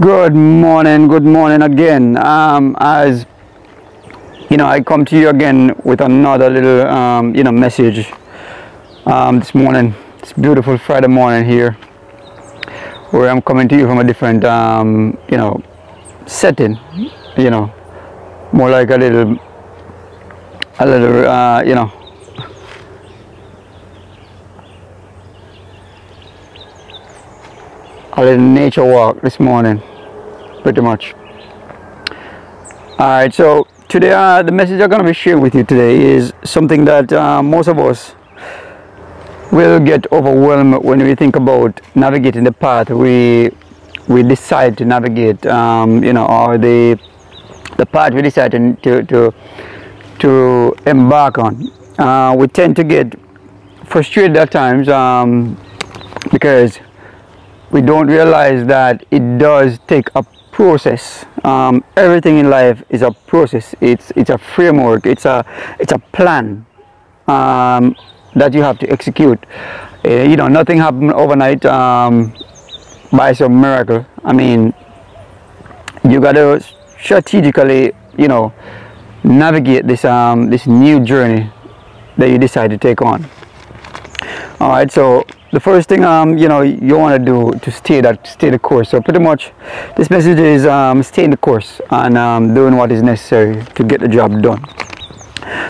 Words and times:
Good 0.00 0.34
morning, 0.34 1.08
good 1.08 1.24
morning 1.24 1.60
again. 1.60 2.16
Um, 2.16 2.74
as 2.80 3.26
you 4.48 4.56
know, 4.56 4.64
I 4.64 4.80
come 4.80 5.04
to 5.04 5.18
you 5.18 5.28
again 5.28 5.78
with 5.84 6.00
another 6.00 6.48
little, 6.48 6.86
um, 6.86 7.34
you 7.36 7.44
know, 7.44 7.52
message 7.52 8.10
um, 9.04 9.40
this 9.40 9.54
morning. 9.54 9.94
It's 10.20 10.32
beautiful 10.32 10.78
Friday 10.78 11.08
morning 11.08 11.44
here, 11.44 11.72
where 13.10 13.28
I'm 13.28 13.42
coming 13.42 13.68
to 13.68 13.76
you 13.76 13.86
from 13.86 13.98
a 13.98 14.04
different, 14.04 14.42
um, 14.42 15.18
you 15.30 15.36
know, 15.36 15.62
setting. 16.24 16.78
You 17.36 17.50
know, 17.50 17.70
more 18.52 18.70
like 18.70 18.88
a 18.88 18.96
little, 18.96 19.36
a 20.78 20.86
little, 20.86 21.28
uh, 21.28 21.62
you 21.62 21.74
know, 21.74 21.92
a 28.14 28.24
little 28.24 28.44
nature 28.44 28.84
walk 28.84 29.20
this 29.20 29.38
morning, 29.38 29.82
pretty 30.62 30.80
much. 30.80 31.14
All 32.98 33.06
right, 33.06 33.32
so 33.32 33.66
today 33.88 34.12
uh, 34.12 34.42
the 34.42 34.52
message 34.52 34.80
I'm 34.80 34.90
going 34.90 35.02
to 35.02 35.08
be 35.08 35.14
sharing 35.14 35.40
with 35.40 35.54
you 35.54 35.64
today 35.64 36.00
is 36.00 36.32
something 36.44 36.84
that 36.84 37.12
uh, 37.12 37.42
most 37.42 37.68
of 37.68 37.78
us 37.78 38.14
will 39.52 39.80
get 39.80 40.10
overwhelmed 40.12 40.84
when 40.84 41.02
we 41.02 41.14
think 41.14 41.36
about 41.36 41.80
navigating 41.94 42.44
the 42.44 42.52
path 42.52 42.90
we 42.90 43.50
we 44.08 44.22
decide 44.24 44.76
to 44.78 44.84
navigate, 44.84 45.46
um, 45.46 46.02
you 46.02 46.12
know, 46.12 46.26
or 46.26 46.58
the 46.58 46.98
the 47.76 47.86
path 47.86 48.12
we 48.12 48.22
decide 48.22 48.50
to 48.52 48.74
to 48.82 49.02
to, 49.04 49.34
to 50.18 50.74
embark 50.86 51.38
on. 51.38 51.70
Uh, 51.98 52.34
we 52.36 52.48
tend 52.48 52.74
to 52.76 52.84
get 52.84 53.14
frustrated 53.84 54.36
at 54.36 54.50
times 54.50 54.88
um, 54.88 55.56
because 56.30 56.78
we 57.70 57.80
don't 57.80 58.08
realize 58.08 58.66
that 58.66 59.04
it 59.10 59.38
does 59.38 59.78
take 59.86 60.08
a 60.14 60.22
process. 60.50 61.24
Um, 61.44 61.84
everything 61.96 62.38
in 62.38 62.50
life 62.50 62.82
is 62.90 63.02
a 63.02 63.12
process. 63.12 63.74
It's 63.80 64.10
it's 64.16 64.30
a 64.30 64.38
framework. 64.38 65.06
It's 65.06 65.24
a 65.24 65.44
it's 65.78 65.92
a 65.92 65.98
plan 65.98 66.66
um, 67.28 67.96
that 68.34 68.54
you 68.54 68.62
have 68.62 68.78
to 68.80 68.90
execute. 68.90 69.38
Uh, 70.04 70.22
you 70.22 70.36
know, 70.36 70.48
nothing 70.48 70.78
happened 70.78 71.12
overnight 71.12 71.64
um, 71.64 72.34
by 73.12 73.32
some 73.32 73.60
miracle. 73.60 74.04
I 74.24 74.32
mean, 74.32 74.74
you 76.08 76.20
got 76.20 76.32
to 76.32 76.60
strategically, 76.98 77.92
you 78.16 78.28
know, 78.28 78.52
navigate 79.24 79.86
this 79.86 80.04
um, 80.04 80.50
this 80.50 80.66
new 80.66 81.00
journey 81.00 81.50
that 82.16 82.30
you 82.30 82.38
decide 82.38 82.70
to 82.70 82.78
take 82.78 83.00
on. 83.02 83.28
All 84.60 84.70
right, 84.70 84.90
so 84.90 85.24
the 85.52 85.58
first 85.58 85.88
thing 85.88 86.04
um 86.04 86.38
you 86.38 86.48
know 86.48 86.60
you 86.62 86.96
want 86.96 87.18
to 87.18 87.24
do 87.24 87.58
to 87.58 87.70
stay 87.70 88.00
that 88.00 88.26
stay 88.26 88.50
the 88.50 88.58
course. 88.58 88.90
So 88.90 89.00
pretty 89.00 89.18
much 89.18 89.52
this 89.96 90.10
message 90.10 90.38
is 90.38 90.66
um 90.66 91.02
staying 91.02 91.30
the 91.30 91.36
course 91.36 91.80
and 91.90 92.16
um, 92.16 92.54
doing 92.54 92.76
what 92.76 92.92
is 92.92 93.02
necessary 93.02 93.64
to 93.74 93.84
get 93.84 94.00
the 94.00 94.08
job 94.08 94.42
done. 94.42 94.62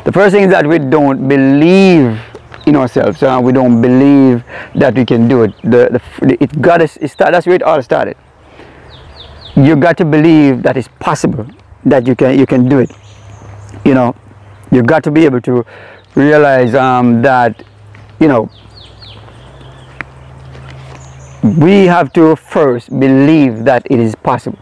The 0.04 0.12
first 0.12 0.34
thing 0.34 0.44
is 0.44 0.50
that 0.50 0.66
we 0.66 0.78
don't 0.78 1.28
believe 1.28 2.20
in 2.66 2.76
ourselves 2.76 3.22
uh, 3.22 3.40
we 3.42 3.52
don't 3.52 3.80
believe 3.80 4.44
that 4.74 4.94
we 4.94 5.06
can 5.06 5.28
do 5.28 5.44
it. 5.44 5.54
The, 5.62 6.00
the 6.20 6.42
it 6.42 6.60
got 6.60 6.82
us 6.82 6.96
it 6.98 7.08
start, 7.08 7.32
that's 7.32 7.46
where 7.46 7.56
it 7.56 7.62
all 7.62 7.82
started. 7.82 8.16
You 9.56 9.76
got 9.76 9.96
to 9.98 10.04
believe 10.04 10.62
that 10.62 10.76
it's 10.76 10.88
possible 11.00 11.46
that 11.84 12.06
you 12.06 12.14
can 12.14 12.38
you 12.38 12.46
can 12.46 12.68
do 12.68 12.80
it. 12.80 12.90
You 13.84 13.94
know 13.94 14.14
you 14.70 14.82
got 14.82 15.02
to 15.04 15.10
be 15.10 15.24
able 15.24 15.40
to 15.42 15.64
realize 16.14 16.74
um, 16.74 17.22
that 17.22 17.64
you 18.20 18.28
know 18.28 18.50
we 21.42 21.86
have 21.86 22.12
to 22.12 22.36
first 22.36 22.90
believe 22.90 23.64
that 23.64 23.86
it 23.90 23.98
is 23.98 24.14
possible. 24.14 24.58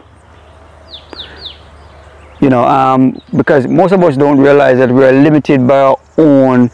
You 2.41 2.51
know, 2.51 2.65
um, 2.65 3.21
because 3.37 3.67
most 3.67 3.93
of 3.93 4.03
us 4.05 4.17
don't 4.17 4.39
realize 4.39 4.79
that 4.79 4.91
we 4.91 5.05
are 5.05 5.13
limited 5.13 5.67
by 5.67 5.81
our 5.81 6.01
own 6.17 6.71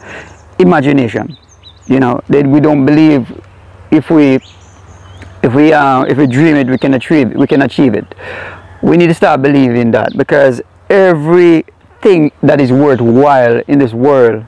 imagination. 0.59 1.37
You 1.87 1.99
know, 1.99 2.21
that 2.29 2.45
we 2.45 2.59
don't 2.59 2.85
believe 2.85 3.41
if 3.91 4.09
we 4.11 4.39
if 5.41 5.53
we 5.53 5.73
uh, 5.73 6.03
if 6.03 6.17
we 6.17 6.27
dream 6.27 6.55
it, 6.55 6.67
we 6.67 6.77
can 6.77 6.93
achieve 6.93 7.33
we 7.33 7.47
can 7.47 7.63
achieve 7.63 7.95
it. 7.95 8.13
We 8.83 8.97
need 8.97 9.07
to 9.07 9.15
start 9.15 9.41
believing 9.41 9.89
that 9.91 10.15
because 10.15 10.61
everything 10.89 12.31
that 12.43 12.61
is 12.61 12.71
worthwhile 12.71 13.61
in 13.67 13.79
this 13.79 13.93
world, 13.93 14.45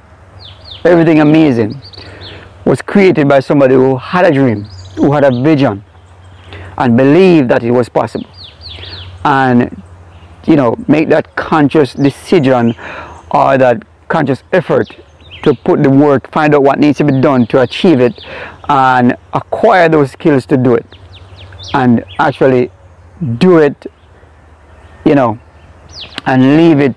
everything 0.85 1.19
amazing, 1.19 1.81
was 2.63 2.83
created 2.83 3.27
by 3.27 3.39
somebody 3.39 3.73
who 3.73 3.97
had 3.97 4.25
a 4.25 4.31
dream 4.31 4.67
who 4.97 5.13
had 5.13 5.23
a 5.23 5.31
vision 5.41 5.83
and 6.77 6.97
believed 6.97 7.49
that 7.49 7.63
it 7.63 7.71
was 7.71 7.89
possible. 7.89 8.29
And 9.23 9.81
you 10.45 10.55
know 10.55 10.75
make 10.87 11.09
that 11.09 11.35
conscious 11.35 11.93
decision 11.93 12.73
or 13.31 13.57
that 13.57 13.83
conscious 14.07 14.43
effort 14.53 14.87
to 15.43 15.53
put 15.53 15.83
the 15.83 15.89
work 15.89 16.31
find 16.31 16.55
out 16.55 16.63
what 16.63 16.79
needs 16.79 16.97
to 16.97 17.03
be 17.03 17.19
done 17.21 17.45
to 17.47 17.61
achieve 17.61 17.99
it 17.99 18.23
and 18.69 19.15
acquire 19.33 19.89
those 19.89 20.11
skills 20.11 20.45
to 20.47 20.57
do 20.57 20.75
it. 20.75 20.85
And 21.73 22.05
actually 22.19 22.71
do 23.37 23.57
it 23.57 23.87
you 25.05 25.15
know 25.15 25.39
and 26.25 26.57
leave 26.57 26.79
it 26.79 26.95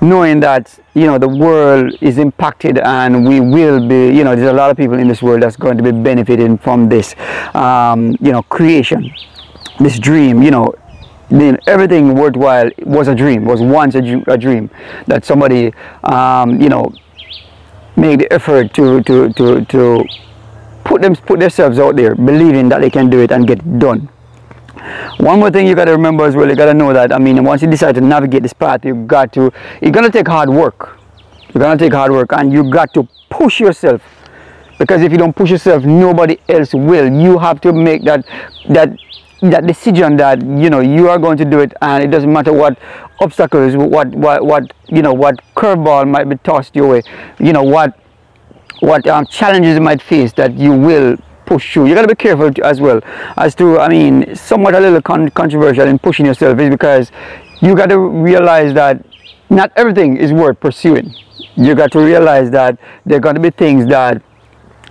knowing 0.00 0.40
that 0.40 0.78
you 0.94 1.06
know 1.06 1.18
the 1.18 1.28
world 1.28 1.94
is 2.00 2.18
impacted 2.18 2.78
and 2.78 3.26
we 3.26 3.40
will 3.40 3.86
be 3.86 4.14
you 4.16 4.22
know 4.24 4.36
there's 4.36 4.50
a 4.50 4.52
lot 4.52 4.70
of 4.70 4.76
people 4.76 4.98
in 4.98 5.08
this 5.08 5.22
world 5.22 5.42
that's 5.42 5.56
going 5.56 5.76
to 5.76 5.82
be 5.82 5.90
benefiting 5.90 6.56
from 6.56 6.88
this 6.88 7.14
um, 7.54 8.16
you 8.20 8.32
know 8.32 8.42
creation 8.42 9.12
this 9.80 9.98
dream 9.98 10.42
you 10.42 10.50
know. 10.50 10.74
Then 11.30 11.58
everything 11.66 12.14
worthwhile 12.14 12.70
was 12.86 13.06
a 13.06 13.14
dream 13.14 13.44
was 13.44 13.60
once 13.60 13.94
a, 13.94 14.22
a 14.28 14.38
dream 14.38 14.70
that 15.08 15.26
somebody 15.26 15.74
um, 16.04 16.58
you 16.58 16.70
know 16.70 16.90
made 17.96 18.20
the 18.20 18.32
effort 18.32 18.72
to 18.74 19.02
to 19.02 19.30
to 19.34 19.64
to 19.66 20.04
put 20.84 21.02
them 21.02 21.14
put 21.16 21.38
themselves 21.40 21.78
out 21.78 21.96
there 21.96 22.14
believing 22.14 22.70
that 22.70 22.80
they 22.80 22.88
can 22.88 23.10
do 23.10 23.20
it 23.20 23.30
and 23.30 23.46
get 23.46 23.58
it 23.58 23.78
done 23.78 24.08
one 25.18 25.40
more 25.40 25.50
thing 25.50 25.66
you 25.66 25.74
got 25.74 25.86
to 25.86 25.92
remember 25.92 26.24
as 26.24 26.36
well, 26.36 26.48
you 26.48 26.56
got 26.56 26.66
to 26.66 26.74
know 26.74 26.92
that, 26.92 27.12
I 27.12 27.18
mean, 27.18 27.42
once 27.44 27.62
you 27.62 27.68
decide 27.68 27.94
to 27.96 28.00
navigate 28.00 28.42
this 28.42 28.52
path, 28.52 28.84
you 28.84 28.94
got 28.94 29.32
to, 29.34 29.52
you're 29.82 29.92
to 29.92 30.10
take 30.10 30.28
hard 30.28 30.48
work. 30.48 30.98
You're 31.54 31.64
to 31.64 31.76
take 31.76 31.92
hard 31.92 32.12
work 32.12 32.32
and 32.32 32.52
you 32.52 32.70
got 32.70 32.92
to 32.94 33.08
push 33.30 33.60
yourself. 33.60 34.02
Because 34.78 35.02
if 35.02 35.10
you 35.10 35.18
don't 35.18 35.34
push 35.34 35.50
yourself, 35.50 35.84
nobody 35.84 36.38
else 36.48 36.72
will. 36.72 37.12
You 37.12 37.38
have 37.38 37.60
to 37.62 37.72
make 37.72 38.04
that, 38.04 38.24
that, 38.68 38.96
that 39.42 39.66
decision 39.66 40.16
that, 40.18 40.40
you 40.42 40.70
know, 40.70 40.80
you 40.80 41.08
are 41.08 41.18
going 41.18 41.36
to 41.38 41.44
do 41.44 41.60
it 41.60 41.72
and 41.82 42.04
it 42.04 42.08
doesn't 42.08 42.32
matter 42.32 42.52
what 42.52 42.78
obstacles, 43.20 43.76
what, 43.76 44.08
what, 44.08 44.44
what 44.44 44.72
you 44.88 45.02
know, 45.02 45.12
what 45.12 45.40
curveball 45.56 46.08
might 46.08 46.28
be 46.28 46.36
tossed 46.36 46.76
your 46.76 46.88
way, 46.88 47.02
you 47.40 47.52
know, 47.52 47.62
what, 47.62 47.98
what 48.80 49.06
um, 49.08 49.26
challenges 49.26 49.74
you 49.74 49.80
might 49.80 50.00
face 50.00 50.32
that 50.34 50.56
you 50.56 50.72
will 50.72 51.16
push 51.48 51.72
through. 51.72 51.86
You 51.88 51.94
got 51.94 52.02
to 52.02 52.14
be 52.14 52.14
careful 52.14 52.50
as 52.64 52.80
well 52.80 53.00
as 53.36 53.54
to, 53.56 53.78
I 53.78 53.88
mean, 53.88 54.34
somewhat 54.36 54.74
a 54.74 54.80
little 54.80 55.02
con 55.02 55.30
controversial 55.30 55.86
in 55.86 55.98
pushing 55.98 56.26
yourself 56.26 56.58
is 56.60 56.70
because 56.70 57.10
you 57.60 57.74
got 57.74 57.88
to 57.88 57.98
realize 57.98 58.74
that 58.74 59.04
not 59.50 59.72
everything 59.76 60.16
is 60.16 60.32
worth 60.32 60.60
pursuing. 60.60 61.14
You 61.56 61.74
got 61.74 61.92
to 61.92 62.00
realize 62.00 62.50
that 62.50 62.78
there 63.04 63.16
are 63.18 63.20
going 63.20 63.34
to 63.34 63.40
be 63.40 63.50
things 63.50 63.86
that 63.86 64.22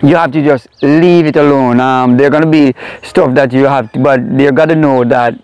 you 0.01 0.15
have 0.15 0.31
to 0.31 0.43
just 0.43 0.67
leave 0.81 1.25
it 1.25 1.35
alone. 1.35 1.79
Um, 1.79 2.17
there 2.17 2.27
are 2.27 2.29
going 2.29 2.43
to 2.43 2.49
be 2.49 2.75
stuff 3.03 3.33
that 3.35 3.53
you 3.53 3.65
have 3.65 3.91
to, 3.93 3.99
but 3.99 4.21
you 4.39 4.51
got 4.51 4.69
to 4.69 4.75
know 4.75 5.03
that 5.03 5.39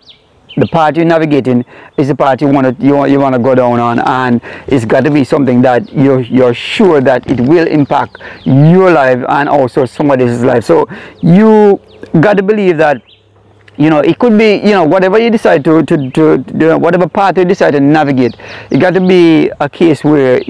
the 0.56 0.66
path 0.68 0.96
you're 0.96 1.04
navigating 1.04 1.64
is 1.96 2.08
the 2.08 2.14
path 2.14 2.40
you 2.40 2.48
want 2.48 2.78
to 2.78 2.84
you 2.84 3.04
you 3.06 3.18
want 3.18 3.34
to 3.34 3.38
go 3.38 3.54
down 3.54 3.80
on 3.80 3.98
and 3.98 4.40
it's 4.66 4.84
got 4.84 5.04
to 5.04 5.10
be 5.10 5.24
something 5.24 5.62
that 5.62 5.92
you're 5.92 6.20
you're 6.20 6.54
sure 6.54 7.00
that 7.00 7.28
it 7.30 7.40
will 7.40 7.66
impact 7.66 8.18
your 8.44 8.90
life 8.90 9.24
and 9.28 9.48
also 9.48 9.84
somebody 9.84 10.24
else's 10.24 10.44
life. 10.44 10.64
So 10.64 10.88
you 11.20 11.80
got 12.20 12.36
to 12.36 12.42
believe 12.42 12.76
that 12.78 13.02
you 13.76 13.90
know 13.90 13.98
it 13.98 14.18
could 14.18 14.38
be 14.38 14.56
you 14.56 14.70
know 14.70 14.84
whatever 14.84 15.18
you 15.18 15.30
decide 15.30 15.64
to 15.64 15.82
to, 15.82 16.10
to, 16.12 16.38
to 16.44 16.78
whatever 16.78 17.08
path 17.08 17.36
you 17.36 17.44
decide 17.44 17.72
to 17.72 17.80
navigate 17.80 18.36
it 18.70 18.78
got 18.78 18.94
to 18.94 19.00
be 19.00 19.50
a 19.60 19.68
case 19.68 20.04
where 20.04 20.40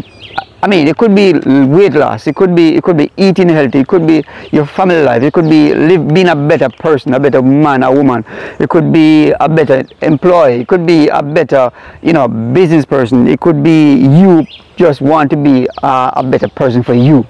I 0.64 0.66
mean, 0.66 0.88
it 0.88 0.96
could 0.96 1.14
be 1.14 1.34
weight 1.76 1.92
loss. 1.92 2.26
It 2.26 2.34
could 2.36 2.54
be 2.56 2.76
it 2.76 2.82
could 2.82 2.96
be 2.96 3.12
eating 3.18 3.50
healthy. 3.50 3.80
It 3.80 3.86
could 3.86 4.06
be 4.06 4.24
your 4.50 4.64
family 4.64 5.02
life. 5.02 5.22
It 5.22 5.34
could 5.34 5.50
be 5.50 5.74
live, 5.74 6.08
being 6.08 6.28
a 6.28 6.34
better 6.34 6.70
person, 6.70 7.12
a 7.12 7.20
better 7.20 7.42
man, 7.42 7.82
a 7.82 7.92
woman. 7.92 8.24
It 8.58 8.70
could 8.70 8.90
be 8.90 9.34
a 9.38 9.46
better 9.46 9.84
employee. 10.00 10.62
It 10.62 10.68
could 10.68 10.86
be 10.86 11.08
a 11.08 11.22
better 11.22 11.70
you 12.00 12.14
know 12.14 12.28
business 12.28 12.86
person. 12.86 13.28
It 13.28 13.40
could 13.40 13.62
be 13.62 13.96
you 13.96 14.46
just 14.76 15.02
want 15.02 15.28
to 15.32 15.36
be 15.36 15.68
a, 15.82 16.12
a 16.16 16.22
better 16.22 16.48
person 16.48 16.82
for 16.82 16.94
you, 16.94 17.26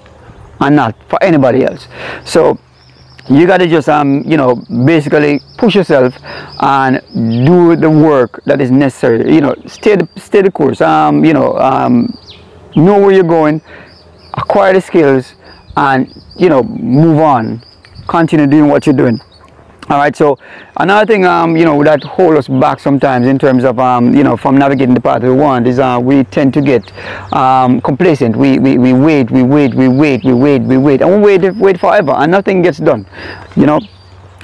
and 0.61 0.77
not 0.77 0.95
for 1.09 1.21
anybody 1.21 1.65
else. 1.65 1.89
So 2.25 2.61
you 3.29 3.49
got 3.49 3.59
to 3.59 3.67
just 3.67 3.89
um 3.89 4.23
you 4.25 4.37
know 4.37 4.55
basically 4.87 5.41
push 5.59 5.75
yourself 5.75 6.15
and 6.61 7.01
do 7.45 7.75
the 7.75 7.91
work 7.91 8.45
that 8.45 8.61
is 8.61 8.71
necessary 8.71 9.35
you 9.35 9.41
know 9.41 9.55
stay 9.67 9.97
the, 9.97 10.07
stay 10.17 10.43
the 10.43 10.53
course 10.53 10.83
um 10.83 11.25
you 11.25 11.33
know 11.33 11.57
um 11.59 12.15
know 12.77 12.99
where 13.01 13.13
you're 13.13 13.23
going, 13.25 13.61
acquire 14.35 14.73
the 14.73 14.81
skills, 14.81 15.35
and 15.77 16.13
you 16.37 16.49
know 16.49 16.63
move 16.63 17.19
on, 17.19 17.63
continue 18.09 18.47
doing 18.47 18.69
what 18.69 18.87
you're 18.87 18.97
doing. 18.97 19.21
all 19.91 19.99
right 19.99 20.17
so 20.17 20.39
another 20.79 21.05
thing 21.05 21.27
um, 21.27 21.57
you 21.57 21.65
know 21.65 21.83
that 21.85 22.03
hold 22.03 22.37
us 22.39 22.49
back 22.49 22.81
sometimes 22.81 23.27
in 23.27 23.39
terms 23.39 23.65
of 23.65 23.79
um, 23.79 24.15
you 24.15 24.25
know 24.25 24.35
from 24.37 24.57
navigating 24.57 24.95
the 24.95 25.01
path 25.01 25.23
we 25.23 25.31
want 25.31 25.67
is 25.67 25.79
uh, 25.79 25.99
we 26.03 26.25
tend 26.25 26.55
to 26.55 26.63
get 26.63 26.83
um, 27.35 27.81
complacent. 27.83 28.35
We, 28.35 28.59
we, 28.59 28.79
we 28.79 28.93
wait 28.95 29.31
we 29.31 29.43
wait 29.43 29.75
we 29.75 29.89
wait 29.89 30.25
we 30.25 30.33
wait 30.33 30.63
we 30.63 30.79
wait 30.79 31.03
and 31.03 31.23
we 31.23 31.37
wait 31.39 31.55
wait 31.57 31.79
forever 31.79 32.13
and 32.13 32.33
nothing 32.33 32.63
gets 32.63 32.79
done. 32.79 33.07
You 33.57 33.67
know 33.67 33.81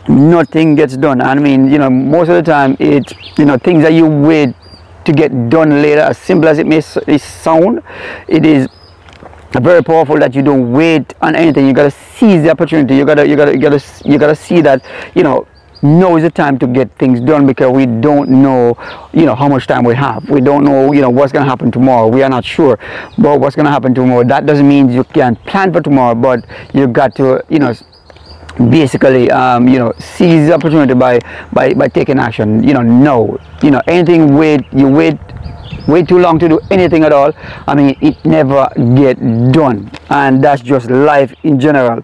nothing 0.08 0.74
gets 0.74 0.96
done. 0.96 1.22
I 1.22 1.34
mean 1.36 1.70
you 1.70 1.78
know 1.78 1.88
most 1.88 2.28
of 2.28 2.36
the 2.36 2.42
time 2.42 2.76
it's 2.78 3.12
you 3.38 3.46
know 3.46 3.56
things 3.56 3.82
that 3.84 3.94
you 3.94 4.06
wait 4.06 4.54
to 5.10 5.16
get 5.16 5.50
done 5.50 5.82
later. 5.82 6.00
As 6.00 6.18
simple 6.18 6.48
as 6.48 6.58
it 6.58 6.66
may 6.66 6.80
sound 6.80 7.82
it 8.28 8.44
is 8.44 8.68
very 9.52 9.82
powerful 9.82 10.18
that 10.18 10.34
you 10.34 10.42
don't 10.42 10.72
wait 10.72 11.14
on 11.20 11.34
anything. 11.34 11.66
You 11.66 11.72
gotta 11.72 11.90
seize 11.90 12.42
the 12.42 12.50
opportunity. 12.50 12.96
You 12.96 13.04
gotta 13.04 13.26
you 13.26 13.36
gotta 13.36 13.52
you 13.52 13.60
gotta 13.60 13.82
you 14.04 14.18
gotta 14.18 14.36
see 14.36 14.60
that 14.60 14.84
you 15.14 15.22
know 15.22 15.46
now 15.82 16.16
is 16.16 16.22
the 16.22 16.30
time 16.30 16.58
to 16.58 16.66
get 16.66 16.90
things 16.98 17.20
done 17.20 17.46
because 17.46 17.72
we 17.72 17.86
don't 17.86 18.28
know 18.28 18.76
you 19.12 19.24
know 19.24 19.34
how 19.34 19.48
much 19.48 19.66
time 19.66 19.82
we 19.82 19.94
have. 19.94 20.28
We 20.28 20.40
don't 20.40 20.64
know 20.64 20.92
you 20.92 21.00
know 21.00 21.10
what's 21.10 21.32
going 21.32 21.44
to 21.44 21.48
happen 21.48 21.70
tomorrow. 21.70 22.06
We 22.06 22.22
are 22.22 22.28
not 22.28 22.44
sure 22.44 22.78
but 23.18 23.40
what's 23.40 23.56
going 23.56 23.66
to 23.66 23.72
happen 23.72 23.94
tomorrow. 23.94 24.24
That 24.24 24.46
doesn't 24.46 24.68
mean 24.68 24.92
you 24.92 25.04
can't 25.04 25.42
plan 25.46 25.72
for 25.72 25.80
tomorrow 25.80 26.14
but 26.14 26.44
you 26.74 26.86
got 26.86 27.14
to 27.16 27.42
you 27.48 27.58
know 27.58 27.72
basically 28.56 29.30
um, 29.30 29.68
you 29.68 29.78
know 29.78 29.92
seize 29.98 30.46
the 30.48 30.54
opportunity 30.54 30.94
by 30.94 31.18
by 31.52 31.72
by 31.74 31.88
taking 31.88 32.18
action. 32.18 32.62
You 32.62 32.74
know 32.74 32.82
no. 32.82 33.38
You 33.62 33.70
know 33.70 33.82
anything 33.86 34.36
wait 34.36 34.60
you 34.72 34.88
wait 34.88 35.18
wait 35.86 36.08
too 36.08 36.18
long 36.18 36.38
to 36.38 36.48
do 36.48 36.60
anything 36.70 37.04
at 37.04 37.12
all 37.12 37.32
i 37.66 37.74
mean 37.74 37.96
it 38.00 38.22
never 38.24 38.68
get 38.94 39.18
done. 39.52 39.90
And 40.10 40.42
that's 40.44 40.62
just 40.62 40.90
life 40.90 41.34
in 41.42 41.58
general. 41.58 42.02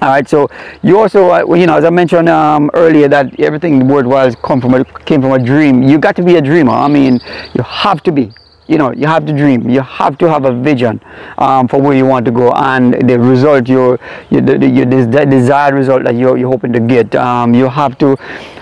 All 0.00 0.08
right 0.08 0.28
so 0.28 0.48
you 0.82 0.98
also 0.98 1.30
uh, 1.30 1.54
you 1.54 1.66
know 1.66 1.76
as 1.76 1.84
i 1.84 1.90
mentioned 1.90 2.28
um, 2.28 2.70
earlier 2.74 3.08
that 3.08 3.38
everything 3.40 3.86
worthwhile 3.88 4.32
come 4.36 4.60
from 4.60 4.74
a, 4.74 4.84
came 5.04 5.22
from 5.22 5.32
a 5.32 5.38
dream. 5.38 5.82
You 5.82 5.98
got 5.98 6.16
to 6.16 6.22
be 6.22 6.36
a 6.36 6.42
dreamer. 6.42 6.72
I 6.72 6.88
mean 6.88 7.20
you 7.54 7.62
have 7.62 8.02
to 8.04 8.12
be 8.12 8.32
you 8.66 8.78
know 8.78 8.92
you 8.92 9.06
have 9.06 9.26
to 9.26 9.32
dream. 9.32 9.68
You 9.68 9.80
have 9.80 10.18
to 10.18 10.28
have 10.28 10.44
a 10.44 10.52
vision 10.52 11.00
um, 11.38 11.68
for 11.68 11.80
where 11.80 11.96
you 11.96 12.06
want 12.06 12.24
to 12.26 12.30
go. 12.32 12.52
And 12.52 13.08
the 13.08 13.18
result 13.18 13.68
your 13.68 13.98
your, 14.30 14.42
your 14.64 14.86
desired 14.86 15.74
result 15.74 16.04
that 16.04 16.14
you're, 16.14 16.36
you're 16.36 16.50
hoping 16.50 16.72
to 16.72 16.80
get 16.80 17.14
um, 17.14 17.54
you 17.54 17.68
have 17.68 17.98
to 17.98 18.16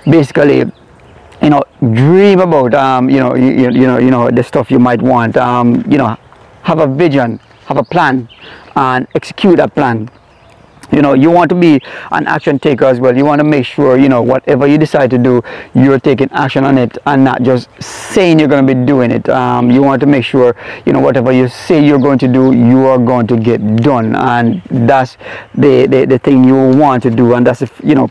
basically 0.04 0.58
you 1.42 1.50
know 1.50 1.62
dream 1.80 2.40
about 2.40 2.74
um, 2.74 3.10
you 3.10 3.20
know 3.20 3.34
you, 3.34 3.70
you 3.70 3.86
know 3.86 3.98
you 3.98 4.10
know 4.10 4.30
the 4.30 4.42
stuff 4.42 4.70
you 4.70 4.78
might 4.78 5.02
want. 5.02 5.36
Um, 5.36 5.84
you 5.90 5.98
know 5.98 6.16
have 6.62 6.78
a 6.78 6.86
vision 6.86 7.40
have 7.66 7.76
a 7.76 7.82
plan 7.84 8.28
and 8.76 9.06
execute 9.14 9.56
that 9.56 9.74
plan 9.74 10.08
you 10.92 11.02
know 11.02 11.14
you 11.14 11.30
want 11.30 11.48
to 11.48 11.54
be 11.54 11.80
an 12.12 12.26
action 12.26 12.58
taker 12.58 12.84
as 12.84 13.00
well. 13.00 13.16
You 13.16 13.24
want 13.24 13.40
to 13.40 13.44
make 13.44 13.64
sure 13.64 13.98
you 13.98 14.08
know 14.08 14.22
whatever 14.22 14.66
you 14.66 14.78
decide 14.78 15.10
to 15.10 15.18
do 15.18 15.42
you're 15.74 15.98
taking 15.98 16.30
action 16.32 16.64
on 16.64 16.78
it 16.78 16.98
and 17.06 17.24
not 17.24 17.42
just 17.42 17.68
saying 17.82 18.38
you're 18.38 18.48
going 18.48 18.66
to 18.66 18.74
be 18.74 18.86
doing 18.86 19.10
it. 19.10 19.28
Um, 19.28 19.70
you 19.70 19.82
want 19.82 20.00
to 20.00 20.06
make 20.06 20.24
sure 20.24 20.54
you 20.86 20.92
know 20.92 21.00
whatever 21.00 21.32
you 21.32 21.48
say 21.48 21.84
you're 21.84 21.98
going 21.98 22.18
to 22.18 22.28
do 22.28 22.52
you 22.52 22.86
are 22.86 22.98
going 22.98 23.26
to 23.28 23.36
get 23.36 23.76
done. 23.76 24.14
And 24.14 24.62
that's 24.70 25.16
the 25.54 25.86
the, 25.86 26.04
the 26.04 26.18
thing 26.18 26.44
you 26.44 26.54
want 26.54 27.02
to 27.04 27.10
do. 27.10 27.34
And 27.34 27.46
that's 27.46 27.62
if 27.62 27.80
you 27.82 27.94
know 27.94 28.10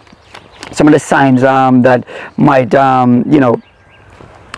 some 0.72 0.88
of 0.88 0.94
the 0.94 1.00
signs 1.00 1.44
um, 1.44 1.81
that 1.84 2.07
might 2.38 2.74
um, 2.74 3.24
you 3.31 3.39
know 3.39 3.62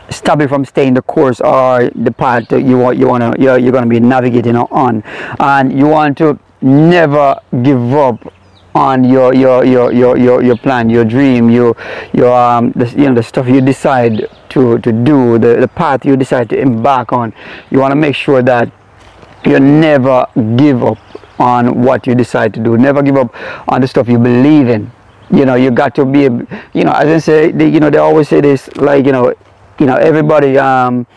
stop 0.09 0.39
you 0.39 0.47
from 0.47 0.63
staying 0.63 0.93
the 0.93 1.01
course 1.01 1.41
or 1.41 1.89
the 1.95 2.11
path 2.11 2.47
that 2.49 2.61
you 2.61 2.77
want 2.77 2.97
you 2.97 3.07
want 3.07 3.23
to 3.23 3.41
you're, 3.41 3.57
you're 3.57 3.71
going 3.71 3.83
to 3.83 3.89
be 3.89 3.99
navigating 3.99 4.55
on. 4.55 5.03
And 5.39 5.77
you 5.77 5.87
want 5.87 6.17
to 6.19 6.39
never 6.63 7.39
give 7.61 7.93
up 7.93 8.33
on 8.75 9.03
your 9.03 9.35
your 9.35 9.63
your 9.63 9.91
your 9.91 10.17
your, 10.17 10.41
your 10.41 10.57
plan 10.57 10.89
your 10.89 11.05
dream 11.05 11.49
your 11.49 11.75
your 12.11 12.33
um 12.33 12.71
the, 12.71 12.89
you 12.89 13.07
know 13.07 13.13
the 13.13 13.21
stuff 13.21 13.47
you 13.47 13.61
decide 13.61 14.27
to 14.49 14.79
to 14.79 14.91
do 14.91 15.37
the, 15.37 15.57
the 15.57 15.67
path 15.67 16.05
you 16.05 16.15
decide 16.17 16.49
to 16.49 16.57
embark 16.57 17.13
on. 17.13 17.33
You 17.69 17.79
want 17.79 17.91
to 17.91 17.95
make 17.95 18.15
sure 18.15 18.41
that 18.41 18.71
you 19.45 19.59
never 19.59 20.25
give 20.55 20.83
up 20.83 20.97
on 21.39 21.81
what 21.83 22.07
you 22.07 22.15
decide 22.15 22.53
to 22.53 22.59
do. 22.63 22.77
Never 22.77 23.01
give 23.03 23.17
up 23.17 23.35
on 23.67 23.81
the 23.81 23.87
stuff 23.87 24.07
you 24.07 24.17
believe 24.17 24.69
in. 24.69 24.91
You 25.31 25.45
know 25.45 25.55
you 25.55 25.71
got 25.71 25.95
to 25.95 26.05
be 26.05 26.21
you 26.21 26.83
know 26.83 26.91
as 26.93 27.07
i 27.09 27.17
say 27.17 27.51
they, 27.51 27.67
you 27.67 27.79
know 27.79 27.89
they 27.89 27.97
always 27.97 28.29
say 28.29 28.41
this 28.41 28.69
like 28.77 29.05
you 29.05 29.11
know 29.11 29.33
you 29.79 29.85
know 29.85 29.95
everybody 29.95 30.57
um 30.57 31.07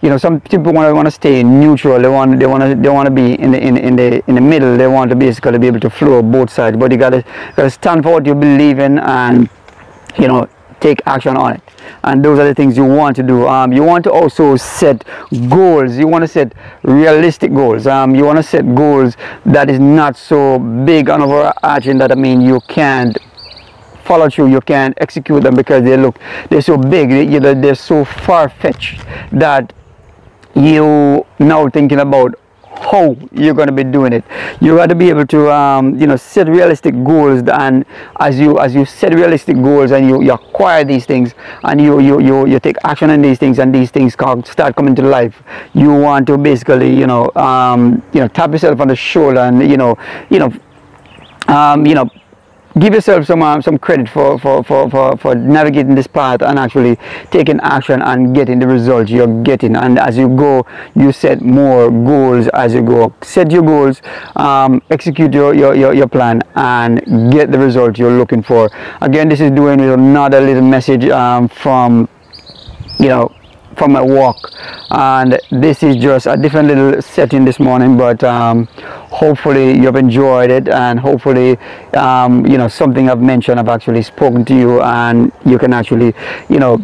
you 0.00 0.08
know 0.08 0.16
some 0.16 0.40
people 0.40 0.72
want 0.72 0.88
to 0.88 0.94
want 0.94 1.06
to 1.06 1.10
stay 1.10 1.42
neutral. 1.42 2.00
They 2.00 2.08
want 2.08 2.38
they 2.38 2.46
want 2.46 2.62
to 2.62 2.74
they 2.74 2.88
want 2.88 3.06
to 3.06 3.10
be 3.10 3.34
in 3.34 3.50
the 3.50 3.60
in, 3.60 3.76
in 3.76 3.96
the 3.96 4.22
in 4.28 4.36
the 4.36 4.40
middle. 4.40 4.76
They 4.76 4.86
want 4.86 5.10
to 5.10 5.16
basically 5.16 5.58
be 5.58 5.66
able 5.66 5.80
to 5.80 5.90
flow 5.90 6.22
both 6.22 6.50
sides. 6.50 6.76
But 6.76 6.92
you 6.92 6.98
got 6.98 7.10
to 7.10 7.22
got 7.56 7.64
to 7.64 7.70
stand 7.70 8.04
for 8.04 8.12
what 8.12 8.26
you 8.26 8.34
believe 8.34 8.78
in 8.78 8.98
and 9.00 9.48
you 10.16 10.28
know 10.28 10.48
take 10.80 11.00
action 11.06 11.36
on 11.36 11.54
it. 11.54 11.62
And 12.04 12.24
those 12.24 12.38
are 12.38 12.46
the 12.46 12.54
things 12.54 12.76
you 12.76 12.84
want 12.84 13.16
to 13.16 13.22
do. 13.24 13.48
Um, 13.48 13.72
you 13.72 13.82
want 13.82 14.04
to 14.04 14.12
also 14.12 14.56
set 14.56 15.04
goals. 15.48 15.96
You 15.96 16.06
want 16.06 16.22
to 16.22 16.28
set 16.28 16.52
realistic 16.82 17.52
goals. 17.52 17.86
Um, 17.88 18.14
you 18.14 18.24
want 18.24 18.36
to 18.38 18.42
set 18.42 18.74
goals 18.74 19.16
that 19.46 19.68
is 19.68 19.80
not 19.80 20.16
so 20.16 20.60
big 20.60 21.08
and 21.08 21.22
overarching 21.22 21.98
that 21.98 22.12
I 22.12 22.14
mean 22.14 22.40
you 22.40 22.60
can't 22.68 23.18
follow 24.04 24.30
through. 24.30 24.48
You 24.48 24.60
can't 24.60 24.96
execute 24.98 25.42
them 25.42 25.56
because 25.56 25.82
they 25.82 25.96
look 25.96 26.20
they're 26.50 26.62
so 26.62 26.76
big. 26.76 27.10
They, 27.10 27.54
they're 27.54 27.74
so 27.74 28.04
far-fetched 28.04 29.04
that 29.32 29.72
you 30.58 31.26
now 31.38 31.68
thinking 31.68 32.00
about 32.00 32.34
how 32.78 33.16
you're 33.32 33.54
going 33.54 33.66
to 33.66 33.72
be 33.72 33.84
doing 33.84 34.12
it. 34.12 34.24
You 34.60 34.76
got 34.76 34.88
to 34.88 34.94
be 34.94 35.08
able 35.08 35.26
to 35.26 35.52
um, 35.52 35.98
you 35.98 36.06
know 36.06 36.16
set 36.16 36.48
realistic 36.48 36.94
goals 37.04 37.42
and 37.48 37.84
as 38.20 38.38
you 38.38 38.58
as 38.58 38.74
you 38.74 38.84
set 38.84 39.14
realistic 39.14 39.56
goals 39.56 39.90
and 39.90 40.08
you, 40.08 40.22
you 40.22 40.32
acquire 40.32 40.84
these 40.84 41.06
things 41.06 41.34
and 41.64 41.80
you, 41.80 42.00
you 42.00 42.20
you 42.20 42.46
you 42.46 42.60
take 42.60 42.76
action 42.84 43.10
on 43.10 43.22
these 43.22 43.38
things 43.38 43.58
and 43.58 43.74
these 43.74 43.90
things 43.90 44.14
start 44.14 44.76
coming 44.76 44.94
to 44.94 45.02
life. 45.02 45.42
You 45.74 45.92
want 45.92 46.26
to 46.28 46.38
basically 46.38 46.94
you 46.94 47.06
know 47.06 47.30
um, 47.34 48.02
you 48.12 48.20
know 48.20 48.28
tap 48.28 48.52
yourself 48.52 48.80
on 48.80 48.88
the 48.88 48.96
shoulder 48.96 49.40
and 49.40 49.68
you 49.68 49.76
know 49.76 49.96
you 50.30 50.38
know 50.38 50.52
um, 51.48 51.86
you 51.86 51.94
know 51.94 52.08
give 52.78 52.94
yourself 52.94 53.26
some 53.26 53.42
um, 53.42 53.62
some 53.62 53.78
credit 53.78 54.08
for, 54.08 54.38
for, 54.38 54.62
for, 54.64 54.90
for, 54.90 55.16
for 55.16 55.34
navigating 55.34 55.94
this 55.94 56.06
path 56.06 56.42
and 56.42 56.58
actually 56.58 56.96
taking 57.30 57.60
action 57.60 58.02
and 58.02 58.34
getting 58.34 58.58
the 58.58 58.66
results 58.66 59.10
you're 59.10 59.42
getting. 59.42 59.76
And 59.76 59.98
as 59.98 60.16
you 60.16 60.28
go 60.28 60.66
you 60.94 61.12
set 61.12 61.40
more 61.42 61.90
goals 61.90 62.48
as 62.48 62.74
you 62.74 62.82
go. 62.82 63.14
Set 63.22 63.50
your 63.50 63.62
goals 63.62 64.02
um, 64.36 64.82
execute 64.90 65.32
your, 65.32 65.54
your, 65.54 65.74
your, 65.74 65.94
your, 65.94 66.08
plan 66.08 66.40
and 66.54 67.32
get 67.32 67.52
the 67.52 67.58
results 67.58 67.98
you're 67.98 68.16
looking 68.16 68.42
for. 68.42 68.70
Again 69.00 69.28
this 69.28 69.40
is 69.40 69.50
doing 69.50 69.80
another 69.80 70.40
little 70.40 70.62
message 70.62 71.04
um, 71.06 71.48
from 71.48 72.08
you 72.98 73.08
know 73.08 73.32
from 73.78 73.92
my 73.92 74.02
walk. 74.02 74.52
And 74.90 75.38
this 75.50 75.82
is 75.82 75.96
just 75.96 76.26
a 76.26 76.36
different 76.36 76.68
little 76.68 77.00
setting 77.00 77.44
this 77.44 77.60
morning 77.60 77.96
but 77.96 78.22
um, 78.24 78.66
hopefully 79.10 79.78
you've 79.78 79.96
enjoyed 79.96 80.50
it 80.50 80.68
and 80.68 80.98
hopefully 80.98 81.56
um, 81.94 82.46
you 82.46 82.58
know 82.58 82.68
something 82.68 83.08
I've 83.10 83.20
mentioned 83.20 83.60
I've 83.60 83.68
actually 83.68 84.02
spoken 84.02 84.44
to 84.46 84.54
you 84.54 84.82
and 84.82 85.32
you 85.44 85.58
can 85.58 85.72
actually 85.72 86.14
you 86.48 86.58
know 86.58 86.78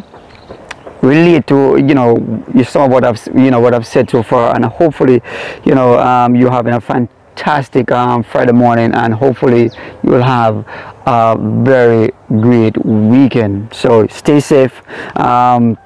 relate 1.03 1.47
to 1.47 1.77
you 1.77 1.95
know 1.95 2.17
some 2.65 2.83
of 2.83 2.91
what 2.91 3.05
I've 3.05 3.21
you 3.35 3.51
know 3.51 3.61
what 3.61 3.75
I've 3.75 3.87
said 3.87 4.11
so 4.11 4.23
far. 4.23 4.55
And 4.55 4.65
hopefully 4.65 5.23
you 5.65 5.75
know 5.75 5.99
um, 5.99 6.35
you're 6.37 6.51
having 6.51 6.75
a 6.75 6.81
fantastic 6.81 7.91
um, 7.91 8.23
Friday 8.23 8.53
morning 8.53 8.93
and 8.95 9.15
hopefully 9.15 9.71
you 10.03 10.11
will 10.11 10.23
have 10.23 10.67
a 11.07 11.37
very 11.39 12.11
great 12.29 12.77
weekend. 12.85 13.73
So 13.73 14.07
stay 14.09 14.41
safe. 14.41 14.83
Um, 15.19 15.79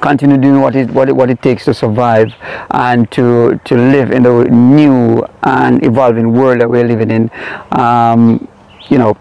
continue 0.00 0.38
doing 0.38 0.60
what 0.60 0.76
it, 0.76 0.90
what 0.90 1.08
it 1.08 1.16
what 1.16 1.30
it 1.30 1.42
takes 1.42 1.64
to 1.64 1.74
survive 1.74 2.32
and 2.70 3.10
to 3.12 3.60
to 3.64 3.76
live 3.76 4.12
in 4.12 4.22
the 4.22 4.44
new 4.44 5.24
and 5.42 5.84
evolving 5.84 6.32
world 6.32 6.60
that 6.60 6.70
we're 6.70 6.86
living 6.86 7.10
in. 7.10 7.30
Um, 7.72 8.46
you 8.88 8.98
know 8.98 9.16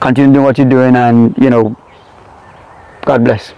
continue 0.00 0.32
doing 0.32 0.44
what 0.44 0.58
you're 0.58 0.68
doing 0.68 0.96
and 0.96 1.36
you 1.38 1.50
know 1.50 1.76
God 3.04 3.24
bless 3.24 3.54